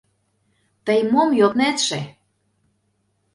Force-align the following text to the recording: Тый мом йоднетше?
Тый 0.85 0.99
мом 1.11 1.29
йоднетше? 1.39 1.99